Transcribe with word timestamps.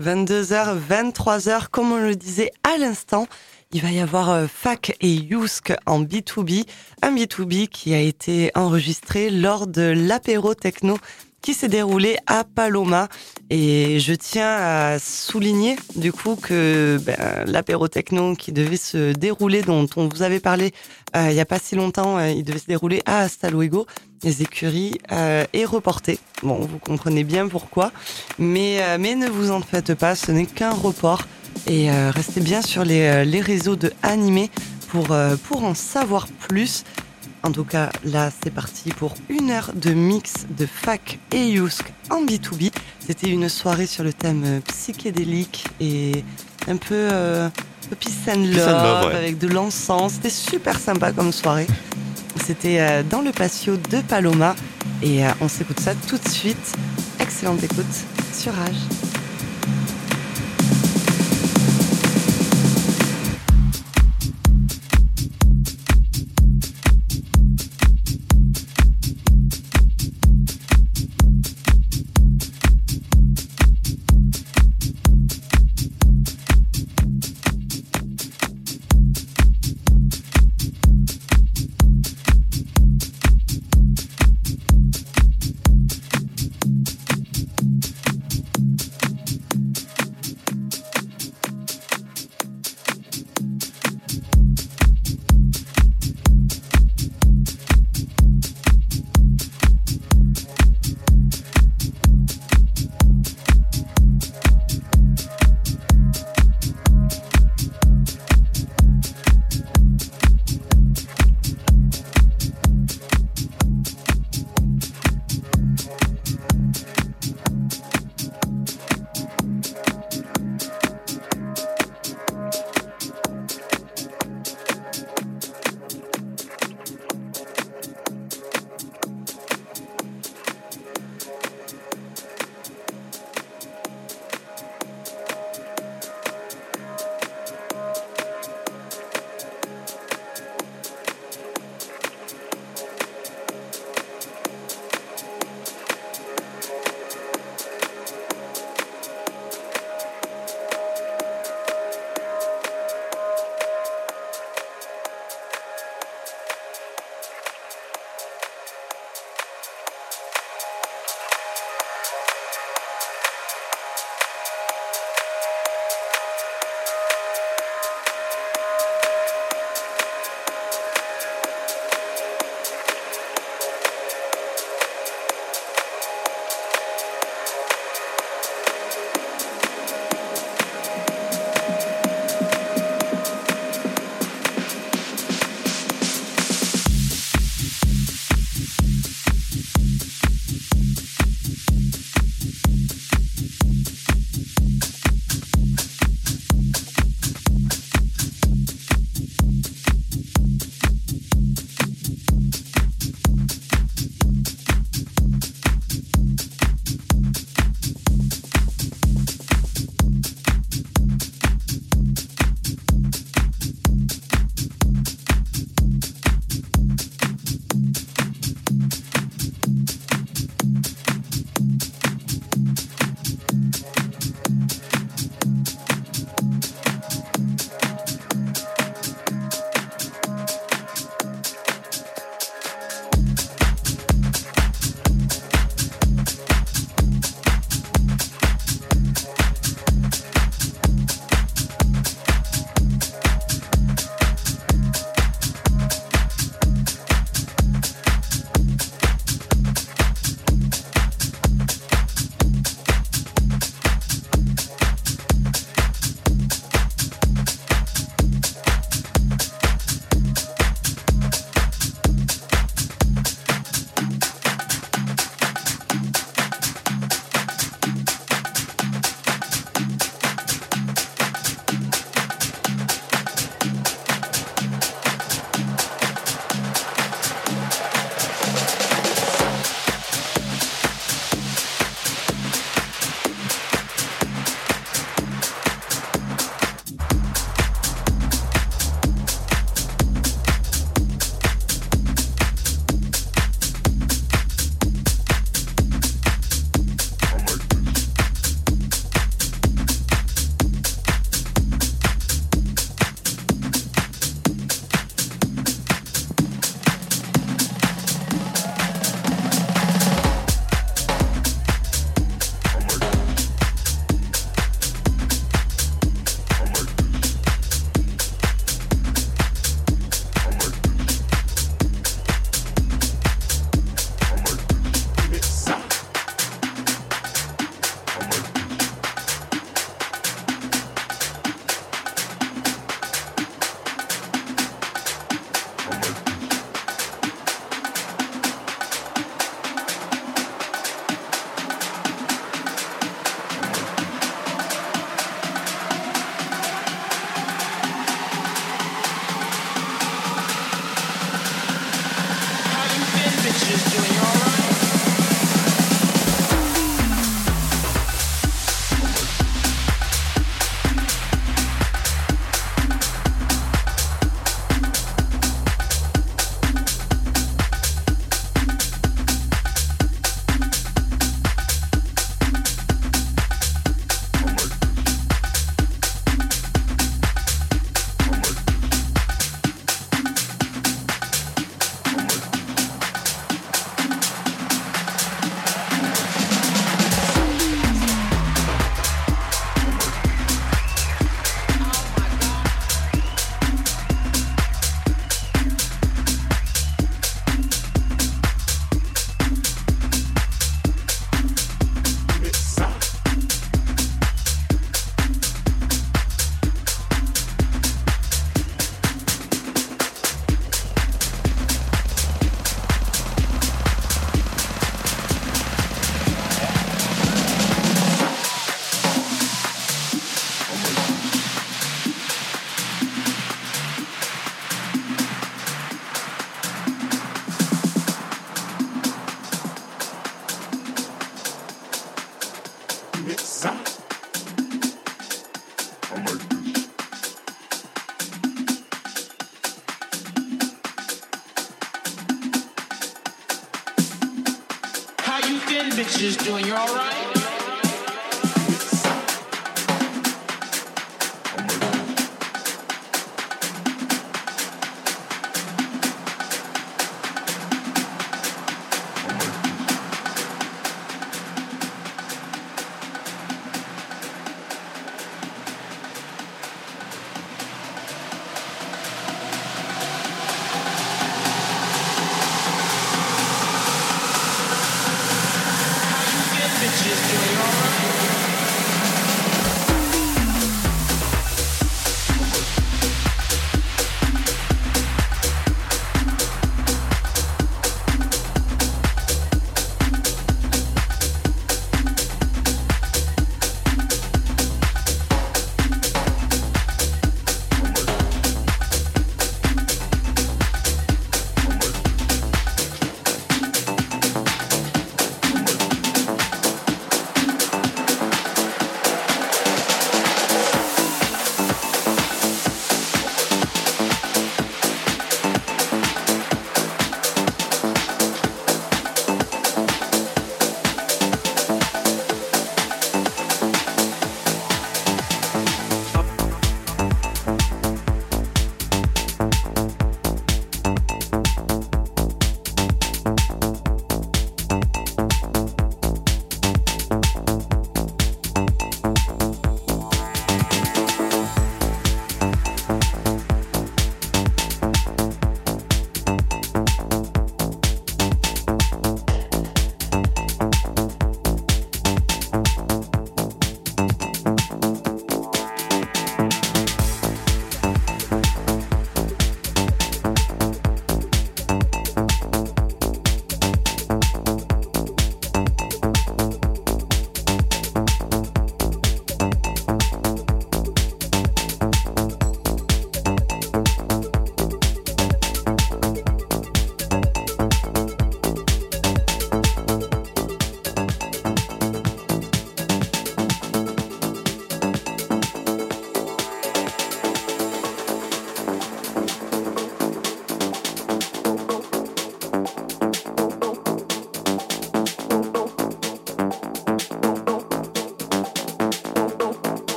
22h, 0.00 0.76
23h, 0.90 1.68
comme 1.70 1.92
on 1.92 1.96
le 1.96 2.16
disait 2.16 2.52
à 2.64 2.76
l'instant, 2.76 3.26
il 3.72 3.80
va 3.80 3.90
y 3.90 3.98
avoir 3.98 4.28
euh, 4.28 4.46
FAC 4.46 4.94
et 5.00 5.10
Yousk 5.10 5.72
en 5.86 6.02
B2B, 6.02 6.66
un 7.00 7.14
B2B 7.14 7.68
qui 7.68 7.94
a 7.94 8.00
été 8.00 8.50
enregistré 8.54 9.30
lors 9.30 9.66
de 9.66 9.94
l'apéro 9.96 10.54
techno 10.54 10.98
qui 11.46 11.54
s'est 11.54 11.68
déroulé 11.68 12.16
à 12.26 12.42
Paloma. 12.42 13.06
Et 13.50 14.00
je 14.00 14.14
tiens 14.14 14.56
à 14.58 14.98
souligner 14.98 15.76
du 15.94 16.10
coup 16.10 16.34
que 16.34 16.98
ben, 17.06 17.44
l'apéro 17.46 17.86
techno 17.86 18.34
qui 18.34 18.50
devait 18.50 18.76
se 18.76 19.12
dérouler, 19.12 19.62
dont 19.62 19.86
on 19.94 20.08
vous 20.08 20.22
avait 20.22 20.40
parlé 20.40 20.72
euh, 21.14 21.28
il 21.30 21.34
n'y 21.34 21.40
a 21.40 21.44
pas 21.44 21.60
si 21.60 21.76
longtemps, 21.76 22.18
euh, 22.18 22.30
il 22.30 22.42
devait 22.42 22.58
se 22.58 22.66
dérouler 22.66 23.00
à 23.06 23.20
Astaluego, 23.20 23.86
les 24.24 24.42
écuries, 24.42 24.98
euh, 25.12 25.44
est 25.52 25.64
reporté. 25.64 26.18
Bon, 26.42 26.56
vous 26.56 26.80
comprenez 26.80 27.22
bien 27.22 27.46
pourquoi. 27.46 27.92
Mais, 28.40 28.80
mais 28.98 29.14
ne 29.14 29.28
vous 29.28 29.52
en 29.52 29.60
faites 29.60 29.94
pas, 29.94 30.16
ce 30.16 30.32
n'est 30.32 30.46
qu'un 30.46 30.72
report. 30.72 31.28
Et 31.68 31.90
restez 32.10 32.40
bien 32.40 32.60
sur 32.60 32.84
les, 32.84 33.40
réseaux 33.40 33.76
de 33.76 33.92
Animé 34.02 34.50
pour 34.90 35.62
en 35.62 35.74
savoir 35.74 36.26
plus. 36.48 36.84
En 37.46 37.52
tout 37.52 37.62
cas, 37.62 37.90
là, 38.04 38.30
c'est 38.42 38.50
parti 38.50 38.90
pour 38.90 39.14
une 39.28 39.52
heure 39.52 39.70
de 39.72 39.90
mix 39.90 40.46
de 40.50 40.66
fac 40.66 41.20
et 41.30 41.46
Yousk 41.46 41.92
en 42.10 42.24
B2B. 42.24 42.72
C'était 42.98 43.28
une 43.28 43.48
soirée 43.48 43.86
sur 43.86 44.02
le 44.02 44.12
thème 44.12 44.42
euh, 44.44 44.60
psychédélique 44.66 45.64
et 45.80 46.24
un 46.66 46.76
peu, 46.76 46.94
euh, 46.94 47.48
peace 48.00 48.10
and 48.26 48.38
love, 48.38 48.50
Peace 48.50 48.66
and 48.66 48.82
love, 48.82 49.06
ouais. 49.06 49.16
avec 49.16 49.38
de 49.38 49.46
l'encens. 49.46 50.14
C'était 50.14 50.28
super 50.28 50.80
sympa 50.80 51.12
comme 51.12 51.30
soirée. 51.30 51.68
C'était 52.44 52.80
euh, 52.80 53.04
dans 53.08 53.20
le 53.22 53.30
patio 53.30 53.76
de 53.76 54.00
Paloma 54.00 54.56
et 55.00 55.24
euh, 55.24 55.30
on 55.40 55.46
s'écoute 55.46 55.78
ça 55.78 55.92
tout 56.08 56.18
de 56.18 56.28
suite. 56.28 56.74
Excellente 57.20 57.62
écoute 57.62 57.86
sur 58.32 58.54
Rage. 58.54 59.05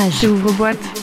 Rage. 0.00 0.24
Ouvre-boîte. 0.24 0.78
House 0.78 0.99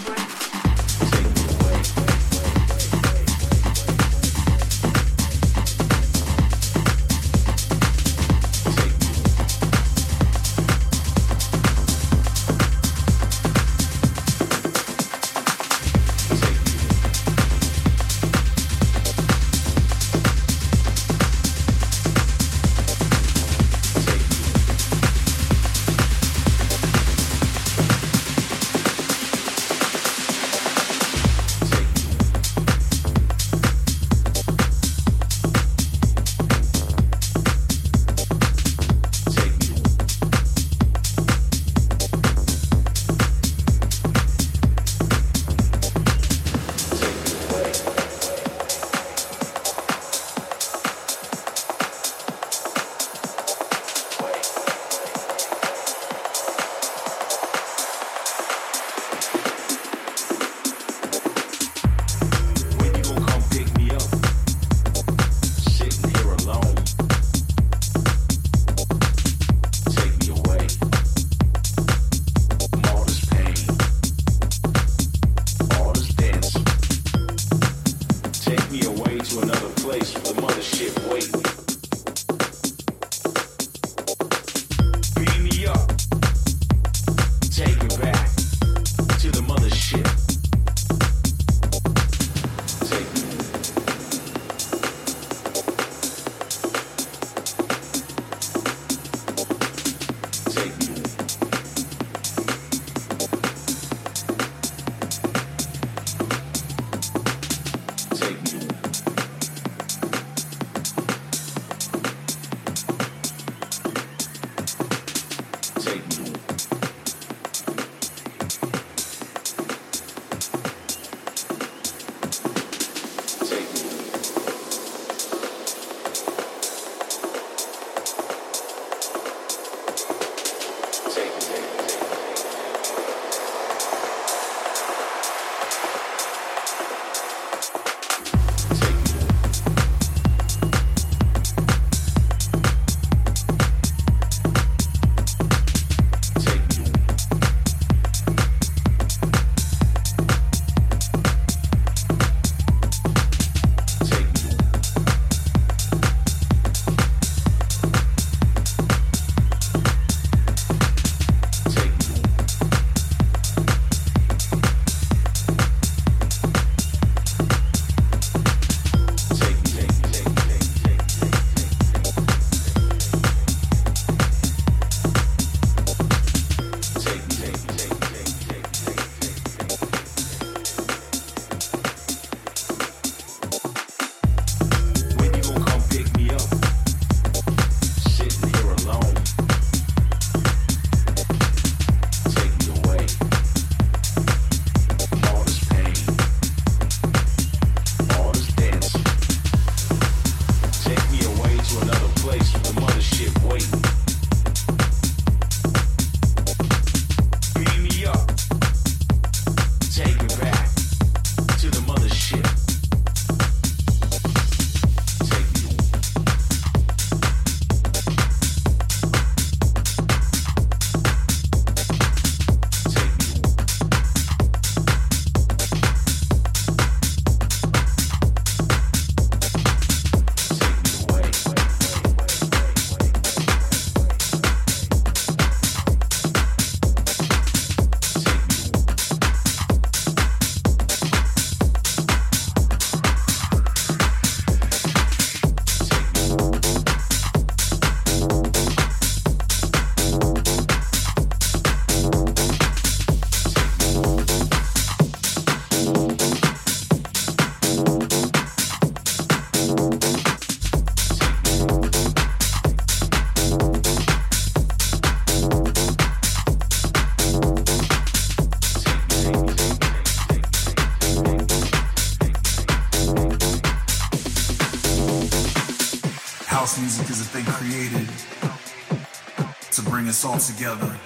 together. 280.67 280.99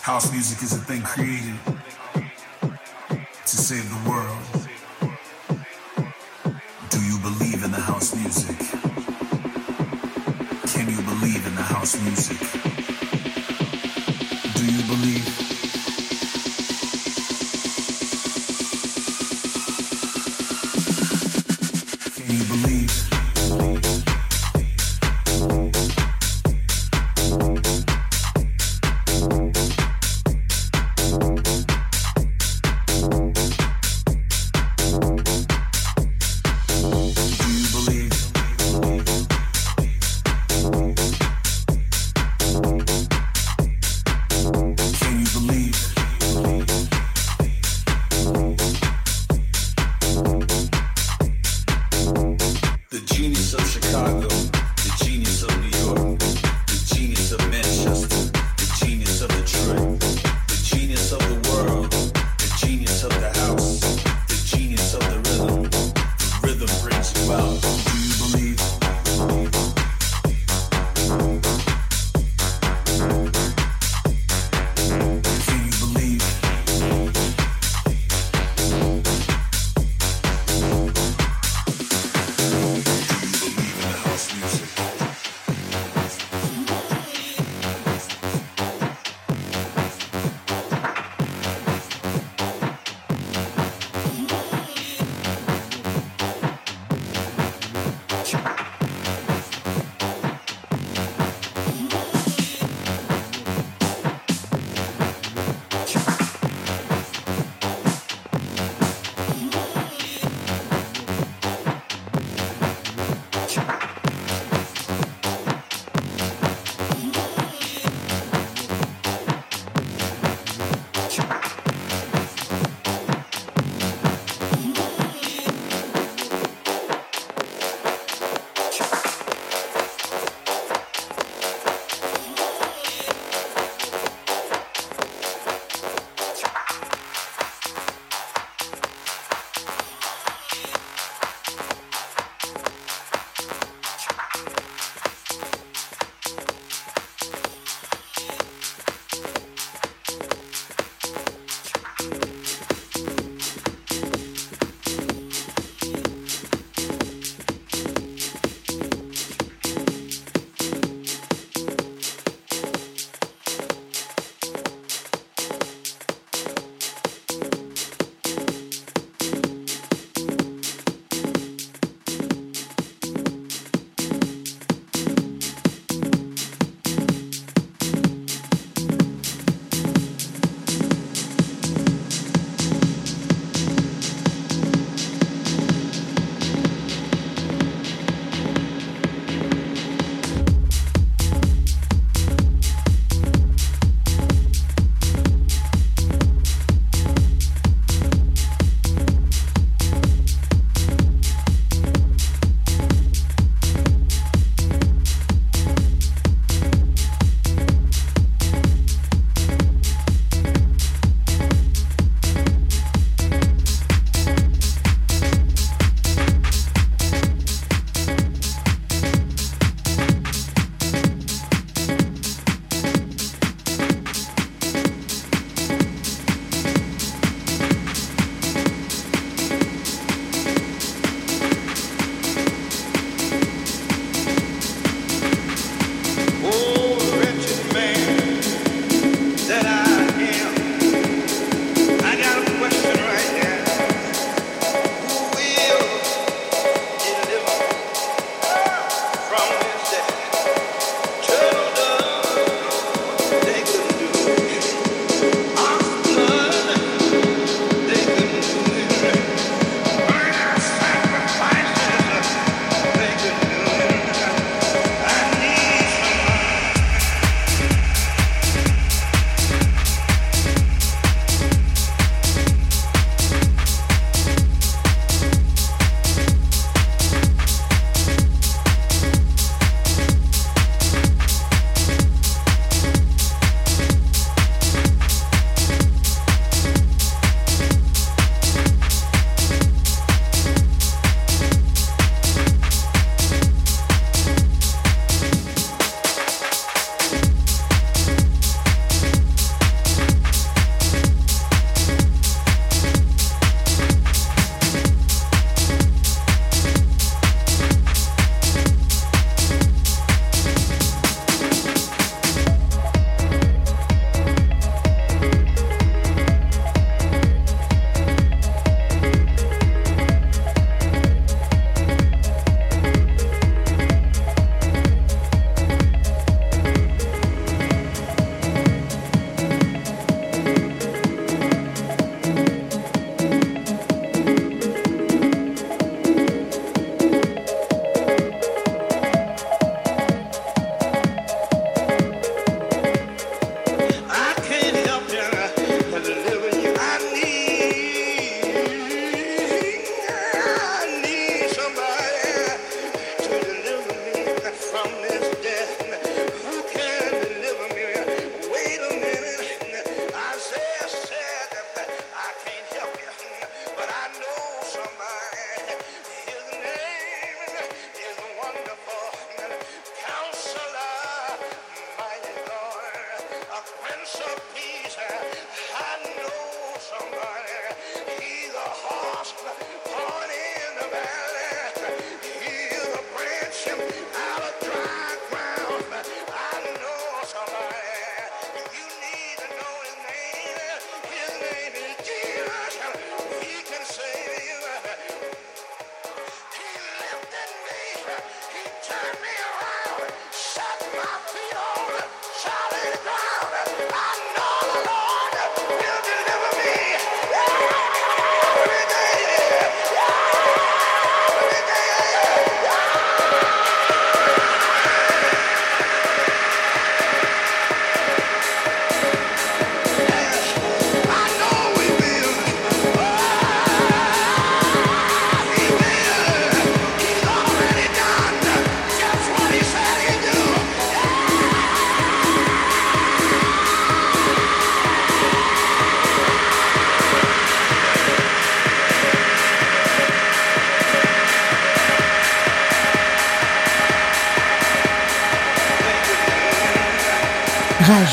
House 0.00 0.32
music 0.32 0.62
is 0.62 0.72
a 0.72 0.78
thing 0.78 1.02
created 1.02 1.53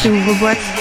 Rage. 0.04 0.12
Ouvre 0.12 0.34
boîte. 0.40 0.81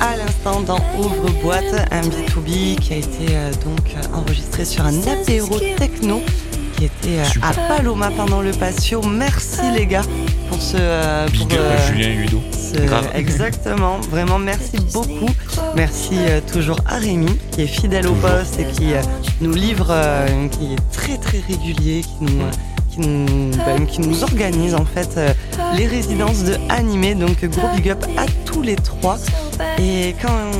Ouvre 0.00 1.30
Boîte, 1.42 1.64
un 1.90 2.00
B2B 2.02 2.76
qui 2.78 2.92
a 2.94 2.96
été 2.98 3.08
euh, 3.32 3.50
donc 3.64 3.96
enregistré 4.14 4.64
sur 4.64 4.84
un 4.84 4.94
apéro 5.02 5.58
techno 5.76 6.20
qui 6.76 6.84
était 6.84 7.18
euh, 7.18 7.24
à 7.42 7.52
Paloma 7.52 8.10
pendant 8.16 8.40
le 8.40 8.52
patio. 8.52 9.02
Merci 9.02 9.60
les 9.74 9.86
gars 9.86 10.02
pour 10.48 10.60
ce. 10.62 10.76
euh, 10.78 11.26
pour, 11.36 11.48
euh, 11.52 11.76
à 11.76 11.92
Julien 11.92 12.26
ce- 12.52 12.80
Grave. 12.86 13.08
exactement, 13.14 13.98
vraiment 14.10 14.38
merci 14.38 14.76
beaucoup. 14.92 15.30
Merci 15.74 16.14
euh, 16.16 16.40
toujours 16.52 16.78
à 16.86 16.98
Rémi 16.98 17.36
qui 17.50 17.62
est 17.62 17.66
fidèle 17.66 18.06
au 18.06 18.14
poste 18.14 18.58
et 18.60 18.66
qui 18.66 18.92
euh, 18.92 19.00
nous 19.40 19.52
livre, 19.52 19.88
euh, 19.90 20.46
qui 20.48 20.74
est 20.74 20.92
très 20.92 21.16
très 21.16 21.40
régulier, 21.48 22.02
qui 22.02 22.24
nous, 22.24 22.40
euh, 22.42 23.50
ben, 23.66 23.84
qui 23.86 24.00
nous 24.00 24.22
organise 24.22 24.74
en 24.74 24.84
fait 24.84 25.08
euh, 25.16 25.32
les 25.76 25.86
résidences 25.86 26.44
de 26.44 26.54
animé. 26.68 27.14
Donc 27.16 27.44
gros 27.44 27.68
big 27.74 27.90
up 27.90 28.04
à 28.16 28.26
tous 28.44 28.62
les 28.62 28.76
trois. 28.76 29.18
Et 29.80 30.14
quand 30.20 30.50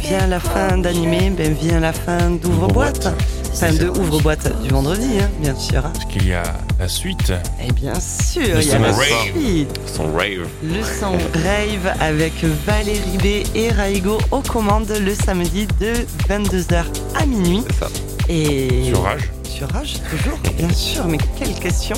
vient 0.00 0.26
la 0.26 0.40
fin 0.40 0.78
d'animé, 0.78 1.30
ben 1.36 1.52
vient 1.54 1.80
la 1.80 1.92
fin 1.92 2.30
d'ouvre-boîte. 2.30 3.08
Fin 3.52 3.72
de 3.72 3.88
ouvre-boîte 3.88 4.62
du 4.62 4.68
vendredi, 4.70 5.18
hein, 5.20 5.28
bien 5.40 5.54
sûr. 5.56 5.84
hein. 5.84 5.90
Parce 5.92 6.04
qu'il 6.06 6.28
y 6.28 6.32
a 6.32 6.42
la 6.78 6.88
suite. 6.88 7.32
Et 7.66 7.72
bien 7.72 7.94
sûr, 7.98 8.42
il 8.60 8.66
y 8.68 8.72
a 8.72 8.78
la 8.78 8.92
rave. 8.92 9.02
suite. 9.34 9.80
Son 9.86 10.04
rave. 10.12 10.46
Le 10.62 10.82
son 10.82 11.12
rave 11.34 11.94
avec 12.00 12.32
Valérie 12.66 13.18
B 13.18 13.56
et 13.56 13.70
Raigo 13.70 14.18
aux 14.30 14.40
commandes 14.40 14.90
le 15.04 15.14
samedi 15.14 15.66
de 15.80 15.92
22h 16.28 16.84
à 17.20 17.26
minuit. 17.26 17.64
C'est 17.70 17.78
ça. 17.84 17.88
Et 18.28 18.84
Sur 18.86 19.02
Rage. 19.02 19.30
sur 19.44 19.68
Rage, 19.68 19.94
toujours, 20.10 20.38
bien 20.56 20.70
sûr, 20.72 21.06
mais 21.08 21.18
quelle 21.36 21.52
question 21.54 21.96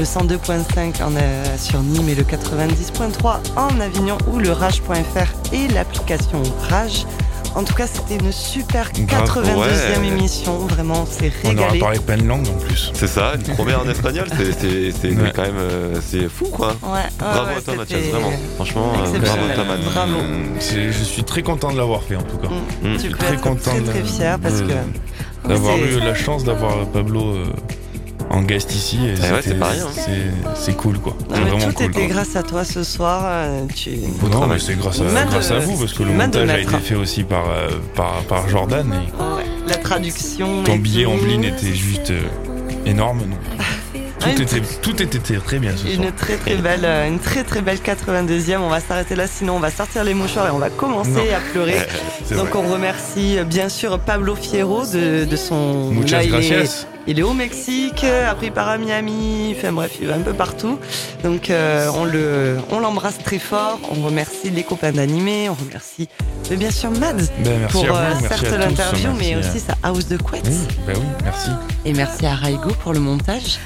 Le 0.00 0.06
102.5 0.06 1.02
en, 1.02 1.14
euh, 1.14 1.44
sur 1.58 1.82
Nîmes 1.82 2.08
et 2.08 2.14
le 2.14 2.22
90.3 2.22 3.36
en 3.56 3.80
Avignon 3.80 4.16
ou 4.32 4.38
le 4.38 4.50
rage.fr 4.50 5.52
et 5.52 5.68
l'application 5.68 6.42
Rage. 6.70 7.04
En 7.54 7.64
tout 7.64 7.74
cas, 7.74 7.86
c'était 7.86 8.16
une 8.24 8.32
super 8.32 8.90
Grave, 9.00 9.28
82e 9.28 9.56
ouais. 10.00 10.06
émission. 10.08 10.56
Vraiment, 10.68 11.04
c'est 11.06 11.30
On 11.44 11.48
aura 11.48 11.64
régalé. 11.64 11.78
parlé 11.80 11.98
plein 11.98 12.16
de 12.16 12.22
langues 12.24 12.48
en 12.48 12.58
plus. 12.64 12.90
C'est 12.94 13.08
ça, 13.08 13.32
une 13.34 13.54
première 13.54 13.82
en 13.82 13.88
espagnol, 13.90 14.26
c'est- 14.38 15.08
Ouais. 15.10 15.32
quand 15.36 15.42
même 15.42 15.56
euh, 15.58 15.96
c'est 16.02 16.30
fou 16.30 16.46
quoi. 16.46 16.68
Ouais, 16.82 16.88
ouais, 16.92 17.00
Bravo 17.18 17.50
ouais, 17.50 17.56
à 17.56 17.60
toi 17.60 17.74
Mathias, 17.76 18.00
vraiment. 18.10 18.32
Franchement, 18.56 18.92
euh, 19.04 19.18
bravo 19.18 19.38
à 19.50 19.54
toi 19.54 19.64
Matt. 19.64 19.80
Bravo. 19.84 20.16
Je 20.60 21.04
suis 21.04 21.24
très 21.24 21.42
content 21.42 21.72
de 21.72 21.76
l'avoir 21.76 22.02
fait 22.04 22.16
en 22.16 22.22
tout 22.22 22.38
cas. 22.38 22.48
Mm. 22.48 22.88
Mm. 22.88 22.92
Tu 22.94 22.98
suis 23.00 23.08
peux 23.10 23.16
très 23.18 23.34
être 23.34 23.40
content 23.42 23.70
très 23.72 23.80
très 23.82 24.02
fier 24.04 24.38
parce 24.38 24.62
de- 24.62 24.66
que 24.68 25.48
D'avoir 25.48 25.76
eu 25.78 25.98
la 26.00 26.14
chance 26.14 26.44
d'avoir 26.44 26.86
Pablo 26.86 27.34
euh, 27.34 27.44
en 28.30 28.42
guest 28.42 28.74
ici. 28.74 28.98
Et 29.04 29.10
ouais, 29.10 29.16
c'était- 29.16 29.42
c'est 29.50 29.54
pas 29.58 29.66
rien, 29.68 29.84
hein. 29.86 30.52
c'est- 30.56 30.72
cool 30.76 30.98
quoi. 30.98 31.14
Non, 31.28 31.34
C'est 31.36 31.40
mais 31.44 31.50
vraiment 31.50 31.66
tout 31.66 31.72
cool. 31.74 31.84
était 31.86 32.00
quoi. 32.06 32.08
grâce 32.14 32.36
à 32.36 32.42
toi 32.42 32.64
ce 32.64 32.82
soir. 32.84 33.22
euh, 33.26 33.64
Tu... 33.74 33.90
Non, 34.30 34.46
mais 34.46 34.58
c'est 34.58 34.76
grâce 34.78 35.00
à, 35.00 35.04
de- 35.04 35.64
vous 35.64 35.76
parce 35.76 35.92
que 35.92 36.02
le 36.04 36.12
montage 36.12 36.48
a 36.48 36.58
été 36.60 36.78
fait 36.78 36.94
aussi 36.94 37.24
par, 37.24 37.44
euh, 37.50 37.68
par, 37.94 38.22
par 38.28 38.48
Jordan. 38.48 38.86
Et 38.92 39.22
Ouais, 39.22 39.44
La 39.66 39.76
traduction. 39.76 40.62
ton 40.62 40.74
et 40.74 40.78
billet 40.78 41.06
en 41.06 41.16
bline 41.16 41.44
était 41.44 41.74
juste 41.74 42.10
euh, 42.10 42.20
énorme. 42.86 43.18
donc 43.20 43.38
Tout 44.36 44.42
était, 44.42 44.60
tout 44.82 45.02
était 45.02 45.18
très 45.38 45.58
bien 45.58 45.72
ce 45.72 45.88
soir. 45.88 45.92
Une 45.94 46.12
très 46.12 46.36
très 46.36 46.54
belle, 46.56 46.84
une 47.08 47.18
très 47.18 47.42
très 47.42 47.62
belle 47.62 47.78
82e. 47.78 48.60
On 48.60 48.68
va 48.68 48.78
s'arrêter 48.80 49.16
là, 49.16 49.26
sinon 49.26 49.54
on 49.56 49.60
va 49.60 49.70
sortir 49.70 50.04
les 50.04 50.12
mouchoirs 50.12 50.46
et 50.48 50.50
on 50.50 50.58
va 50.58 50.68
commencer 50.68 51.10
Non. 51.10 51.20
à 51.22 51.40
pleurer. 51.52 51.76
Donc 52.30 52.50
vrai. 52.50 52.58
on 52.62 52.70
remercie 52.70 53.38
bien 53.46 53.70
sûr 53.70 53.98
Pablo 53.98 54.34
Fierro 54.34 54.84
de, 54.84 55.24
de 55.24 55.36
son. 55.36 55.90
Muchas 55.90 56.18
là, 56.18 56.22
il, 56.24 56.34
est, 56.34 56.48
gracias. 56.50 56.86
Il 57.10 57.18
est 57.18 57.22
au 57.22 57.32
Mexique, 57.32 58.04
après 58.04 58.46
il 58.46 58.52
part 58.52 58.68
à 58.68 58.78
Miami, 58.78 59.54
enfin 59.58 59.72
bref, 59.72 59.96
il 60.00 60.06
va 60.06 60.14
un 60.14 60.20
peu 60.20 60.32
partout. 60.32 60.78
Donc 61.24 61.50
euh, 61.50 61.88
on 61.94 62.04
le, 62.04 62.56
on 62.70 62.78
l'embrasse 62.78 63.18
très 63.18 63.38
fort. 63.38 63.78
On 63.90 64.02
remercie 64.04 64.50
les 64.50 64.62
copains 64.62 64.92
d'animé, 64.92 65.48
on 65.48 65.54
remercie 65.54 66.08
mais 66.50 66.56
bien 66.56 66.70
sûr 66.70 66.90
Mads 66.90 67.14
Ben, 67.44 67.66
pour 67.68 67.84
vous, 67.84 67.92
euh, 67.94 68.12
certes 68.28 68.42
l'interview, 68.58 69.10
mais 69.18 69.34
à- 69.34 69.38
aussi 69.38 69.60
sa 69.60 69.74
house 69.82 70.06
de 70.08 70.16
couette. 70.16 70.46
Oui, 70.48 70.56
ben 70.86 70.94
oui, 70.96 71.06
merci. 71.24 71.50
Et 71.84 71.92
merci 71.92 72.26
à 72.26 72.34
Raigo 72.34 72.70
pour 72.82 72.92
le 72.92 73.00
montage. 73.00 73.58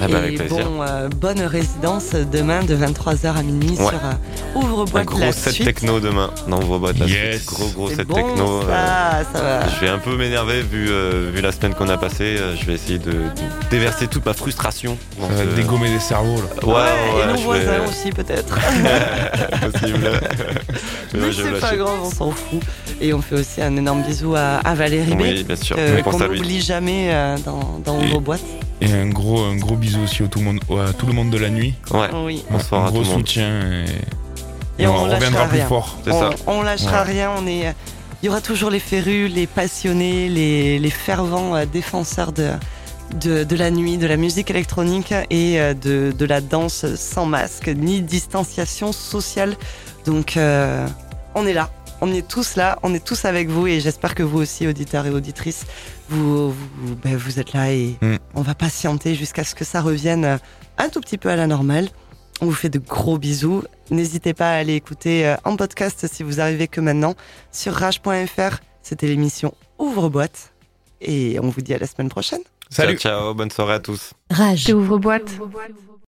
Ah 0.00 0.08
bah, 0.08 0.14
et 0.14 0.14
avec 0.16 0.38
plaisir. 0.38 0.64
bon, 0.68 0.82
euh, 0.82 1.08
bonne 1.08 1.40
résidence 1.42 2.10
demain 2.32 2.62
de 2.64 2.74
23h 2.74 3.36
à 3.36 3.42
minuit 3.42 3.70
Ouais. 3.70 3.76
sur 3.76 3.92
euh, 3.94 4.12
Un 4.54 4.58
Ouvre-boîte 4.58 5.06
gros 5.06 5.18
la 5.20 5.32
set 5.32 5.52
suite. 5.54 5.66
techno 5.66 6.00
demain. 6.00 6.30
De 6.46 7.00
la 7.00 7.06
Yes. 7.06 7.36
suite. 7.36 7.46
Gros 7.46 7.68
gros 7.68 7.88
set 7.90 8.06
bon, 8.06 8.14
techno. 8.16 8.62
euh, 8.62 9.22
ça, 9.22 9.22
ça 9.32 9.42
va. 9.42 9.68
Je 9.68 9.80
vais 9.80 9.88
un 9.88 9.98
peu 9.98 10.16
m'énerver 10.16 10.62
vu, 10.62 10.88
euh, 10.90 11.30
vu 11.32 11.40
la 11.40 11.52
semaine 11.52 11.74
qu'on 11.74 11.88
a 11.88 11.96
passée. 11.98 12.36
Je 12.60 12.64
vais 12.66 12.74
essayer 12.74 12.98
de, 12.98 13.12
de 13.12 13.20
déverser 13.70 14.06
toute 14.08 14.24
ma 14.26 14.34
frustration. 14.34 14.96
dans 15.20 15.28
Ça 15.28 15.34
va 15.44 15.50
ce- 15.50 15.56
dégommer 15.56 15.88
des 15.90 16.00
cerveaux 16.00 16.36
là. 16.36 16.66
Ouais, 16.66 16.72
ouais, 16.74 17.22
et 17.22 17.32
nos 17.32 17.38
voisins 17.38 17.78
vais- 17.78 17.88
aussi 17.88 18.10
peut-être. 18.10 18.58
possible. 19.72 20.10
Mais 21.14 21.32
c'est 21.32 21.60
pas 21.60 21.76
grave, 21.76 21.98
on 22.04 22.10
s'en 22.10 22.30
fout. 22.30 22.60
Et 23.00 23.12
on 23.12 23.20
fait 23.20 23.34
aussi 23.36 23.60
un 23.60 23.76
énorme 23.76 24.02
bisou 24.02 24.34
à, 24.34 24.58
à 24.64 24.74
Valérie 24.74 25.14
B, 25.14 25.20
Oui, 25.20 25.44
bien 25.44 25.56
sûr. 25.56 25.76
euh, 25.78 26.00
qu'on 26.02 26.18
n'oublie 26.18 26.60
jamais 26.60 27.08
euh, 27.12 27.36
dans, 27.44 27.80
dans 27.84 28.20
boîtes. 28.20 28.40
Et 28.80 28.92
un 28.92 29.08
gros, 29.08 29.40
un 29.44 29.56
gros 29.56 29.76
bisou 29.76 29.91
aussi 29.98 30.22
au 30.22 30.28
tout 30.28 30.38
le 30.40 30.44
monde, 30.46 30.60
à 30.88 30.92
tout 30.92 31.06
le 31.06 31.12
monde 31.12 31.30
de 31.30 31.38
la 31.38 31.50
nuit. 31.50 31.74
Ouais. 31.90 32.08
Oui. 32.24 32.44
Bonsoir 32.50 32.84
un 32.84 32.86
à 32.86 32.90
gros 32.90 32.98
tout 33.02 33.04
le 33.04 33.10
monde. 33.10 33.18
soutien. 33.28 33.84
Et, 34.78 34.82
Et 34.82 34.86
on, 34.86 34.94
on 34.94 35.02
reviendra 35.04 35.18
lâchera 35.28 35.46
plus 35.48 35.56
rien. 35.58 35.66
fort. 35.66 35.98
C'est 36.04 36.12
on, 36.12 36.20
ça. 36.20 36.30
on 36.46 36.62
lâchera 36.62 37.02
Ouais. 37.04 37.12
rien. 37.12 37.30
On 37.38 37.46
est, 37.46 37.74
il 38.22 38.26
y 38.26 38.28
aura 38.28 38.40
toujours 38.40 38.70
les 38.70 38.78
férus, 38.80 39.32
les 39.32 39.46
passionnés, 39.46 40.28
les, 40.28 40.78
les 40.78 40.90
fervents 40.90 41.56
euh, 41.56 41.64
défenseurs 41.66 42.32
de, 42.32 42.50
de, 43.20 43.44
de 43.44 43.56
la 43.56 43.70
nuit, 43.70 43.98
de 43.98 44.06
la 44.06 44.16
musique 44.16 44.50
électronique 44.50 45.12
et 45.30 45.60
euh, 45.60 45.74
de, 45.74 46.12
de 46.16 46.24
la 46.24 46.40
danse 46.40 46.86
sans 46.96 47.26
masque 47.26 47.68
ni 47.68 48.00
distanciation 48.00 48.92
sociale. 48.92 49.56
Donc, 50.06 50.36
euh, 50.36 50.86
on 51.34 51.46
est 51.46 51.52
là. 51.52 51.70
On 52.04 52.12
est 52.12 52.26
tous 52.26 52.56
là, 52.56 52.78
on 52.82 52.92
est 52.94 53.04
tous 53.04 53.24
avec 53.24 53.48
vous 53.48 53.68
et 53.68 53.78
j'espère 53.80 54.14
que 54.16 54.24
vous 54.24 54.38
aussi, 54.40 54.66
auditeurs 54.66 55.06
et 55.06 55.10
auditrices, 55.10 55.64
vous, 56.08 56.50
vous, 56.50 56.96
ben, 57.02 57.16
vous 57.16 57.38
êtes 57.38 57.52
là 57.52 57.72
et 57.72 57.96
Mm. 58.02 58.16
on 58.34 58.42
va 58.42 58.54
patienter 58.56 59.14
jusqu'à 59.14 59.44
ce 59.44 59.54
que 59.54 59.64
ça 59.64 59.80
revienne 59.80 60.38
un 60.78 60.88
tout 60.88 61.00
petit 61.00 61.16
peu 61.16 61.28
à 61.30 61.36
la 61.36 61.46
normale. 61.46 61.88
On 62.40 62.46
vous 62.46 62.52
fait 62.54 62.68
de 62.70 62.80
gros 62.80 63.18
bisous. 63.18 63.62
N'hésitez 63.90 64.34
pas 64.34 64.50
à 64.50 64.54
aller 64.56 64.74
écouter 64.74 65.26
euh, 65.28 65.36
en 65.44 65.54
podcast 65.56 66.06
si 66.12 66.24
vous 66.24 66.40
arrivez 66.40 66.66
que 66.66 66.80
maintenant 66.80 67.14
sur 67.52 67.72
rage.fr. 67.72 68.56
C'était 68.82 69.06
l'émission 69.06 69.54
Ouvre-boîte. 69.78 70.52
Et 71.00 71.38
on 71.40 71.50
vous 71.50 71.60
dit 71.62 71.72
à 71.72 71.78
la 71.78 71.86
semaine 71.86 72.08
prochaine. 72.08 72.40
Salut. 72.68 72.96
Ciao, 72.98 73.20
ciao, 73.20 73.34
bonne 73.34 73.50
soirée 73.52 73.74
à 73.74 73.80
tous. 73.80 74.12
Rage. 74.28 74.70
Ouvre-boîte. 74.74 75.30